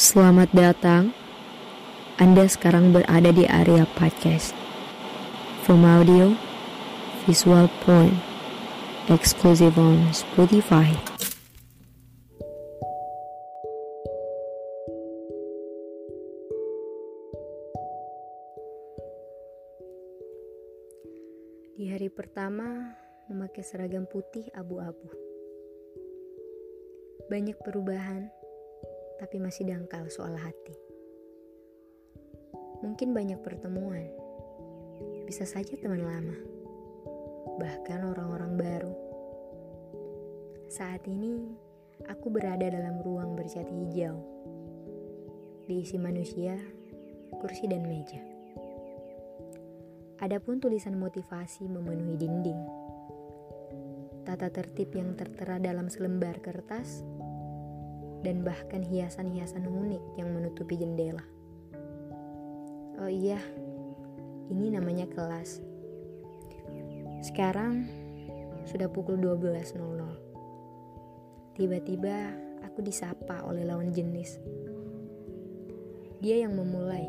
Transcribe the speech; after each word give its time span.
Selamat 0.00 0.48
datang. 0.56 1.12
Anda 2.16 2.48
sekarang 2.48 2.88
berada 2.88 3.36
di 3.36 3.44
area 3.44 3.84
podcast. 4.00 4.56
From 5.68 5.84
audio, 5.84 6.32
visual 7.28 7.68
point, 7.84 8.16
exclusive 9.12 9.76
on 9.76 10.00
Spotify. 10.16 10.88
Di 21.76 21.92
hari 21.92 22.08
pertama, 22.08 22.96
memakai 23.28 23.60
seragam 23.60 24.08
putih 24.08 24.48
abu-abu. 24.56 25.12
Banyak 27.28 27.60
perubahan, 27.60 28.39
tapi 29.20 29.36
masih 29.36 29.68
dangkal 29.68 30.08
soal 30.08 30.32
hati. 30.32 30.72
Mungkin 32.80 33.12
banyak 33.12 33.36
pertemuan, 33.44 34.08
bisa 35.28 35.44
saja 35.44 35.76
teman 35.76 36.00
lama, 36.00 36.36
bahkan 37.60 38.00
orang-orang 38.08 38.56
baru. 38.56 38.94
Saat 40.72 41.04
ini, 41.04 41.52
aku 42.08 42.32
berada 42.32 42.64
dalam 42.72 43.04
ruang 43.04 43.36
bercat 43.36 43.68
hijau, 43.68 44.16
diisi 45.68 46.00
manusia, 46.00 46.56
kursi 47.44 47.68
dan 47.68 47.84
meja. 47.84 48.24
Adapun 50.24 50.64
tulisan 50.64 50.96
motivasi 50.96 51.68
memenuhi 51.68 52.16
dinding. 52.16 52.62
Tata 54.24 54.48
tertib 54.48 54.96
yang 54.96 55.12
tertera 55.16 55.60
dalam 55.60 55.92
selembar 55.92 56.40
kertas 56.40 57.04
dan 58.20 58.44
bahkan 58.44 58.84
hiasan-hiasan 58.84 59.64
unik 59.64 60.02
yang 60.20 60.28
menutupi 60.32 60.76
jendela. 60.76 61.24
Oh 63.00 63.08
iya, 63.08 63.40
ini 64.52 64.74
namanya 64.76 65.08
kelas. 65.08 65.64
Sekarang 67.24 67.88
sudah 68.68 68.92
pukul 68.92 69.16
12.00. 69.16 69.80
Tiba-tiba 71.56 72.32
aku 72.64 72.84
disapa 72.84 73.40
oleh 73.48 73.64
lawan 73.64 73.92
jenis. 73.92 74.36
Dia 76.20 76.44
yang 76.44 76.52
memulai 76.52 77.08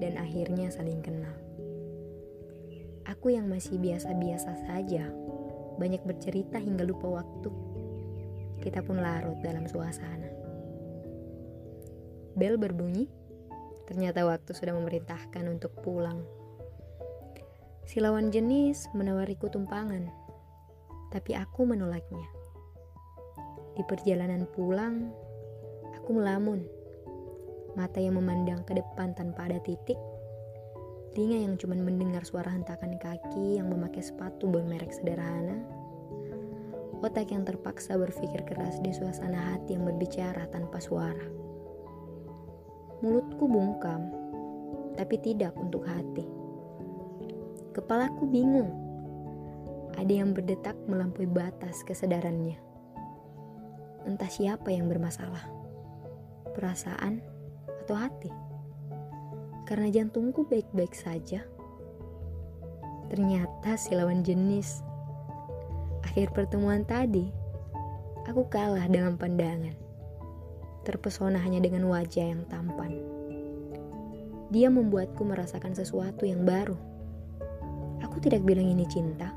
dan 0.00 0.16
akhirnya 0.16 0.72
saling 0.72 1.04
kenal. 1.04 1.36
Aku 3.04 3.28
yang 3.34 3.50
masih 3.50 3.76
biasa-biasa 3.76 4.64
saja, 4.64 5.04
banyak 5.76 6.00
bercerita 6.06 6.56
hingga 6.56 6.88
lupa 6.88 7.20
waktu. 7.20 7.50
Kita 8.64 8.80
pun 8.84 9.00
larut 9.00 9.36
dalam 9.44 9.68
suasana. 9.68 10.29
Bel 12.38 12.58
berbunyi, 12.58 13.08
ternyata 13.90 14.26
waktu 14.26 14.54
sudah 14.54 14.74
memerintahkan 14.76 15.44
untuk 15.50 15.74
pulang. 15.82 16.22
Si 17.86 17.98
lawan 17.98 18.30
jenis 18.30 18.86
menawariku 18.94 19.50
tumpangan, 19.50 20.06
tapi 21.10 21.34
aku 21.34 21.66
menolaknya. 21.66 22.26
Di 23.74 23.82
perjalanan 23.86 24.46
pulang, 24.50 25.10
aku 25.96 26.10
melamun. 26.14 26.62
Mata 27.74 28.02
yang 28.02 28.18
memandang 28.18 28.66
ke 28.66 28.74
depan 28.74 29.14
tanpa 29.14 29.46
ada 29.46 29.62
titik 29.62 29.98
telinga 31.10 31.42
yang 31.42 31.54
cuma 31.58 31.74
mendengar 31.74 32.22
suara 32.22 32.54
hentakan 32.54 32.94
kaki 33.02 33.58
yang 33.58 33.66
memakai 33.66 33.98
sepatu 33.98 34.46
bermerek 34.46 34.94
sederhana, 34.94 35.58
otak 37.02 37.34
yang 37.34 37.42
terpaksa 37.42 37.98
berpikir 37.98 38.46
keras 38.46 38.78
di 38.78 38.94
suasana 38.94 39.52
hati 39.52 39.74
yang 39.74 39.84
berbicara 39.90 40.46
tanpa 40.54 40.78
suara. 40.78 41.49
Mulutku 43.00 43.48
bungkam, 43.48 44.12
tapi 44.96 45.16
tidak 45.20 45.56
untuk 45.56 45.84
hati. 45.88 46.28
Kepalaku 47.72 48.28
bingung. 48.28 48.72
Ada 49.96 50.22
yang 50.24 50.36
berdetak 50.36 50.76
melampaui 50.88 51.28
batas 51.28 51.82
kesadarannya. 51.84 52.56
Entah 54.04 54.30
siapa 54.30 54.72
yang 54.72 54.88
bermasalah. 54.88 55.44
Perasaan 56.56 57.20
atau 57.84 57.96
hati 57.96 58.50
karena 59.70 59.86
jantungku 59.86 60.50
baik-baik 60.50 60.90
saja. 60.98 61.46
Ternyata 63.06 63.78
si 63.78 63.94
lawan 63.94 64.26
jenis. 64.26 64.82
Akhir 66.02 66.34
pertemuan 66.34 66.82
tadi, 66.82 67.30
aku 68.26 68.50
kalah 68.50 68.90
dengan 68.90 69.14
pandangan. 69.14 69.89
Terpesona 70.80 71.36
hanya 71.44 71.60
dengan 71.60 71.84
wajah 71.92 72.24
yang 72.24 72.48
tampan. 72.48 72.96
Dia 74.50 74.72
membuatku 74.72 75.22
merasakan 75.22 75.76
sesuatu 75.76 76.24
yang 76.24 76.42
baru. 76.42 76.74
Aku 78.00 78.18
tidak 78.18 78.42
bilang 78.42 78.66
ini 78.66 78.88
cinta, 78.88 79.30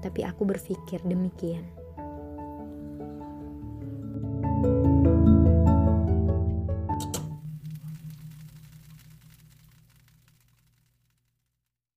tapi 0.00 0.22
aku 0.22 0.46
berpikir 0.46 1.02
demikian. 1.04 1.81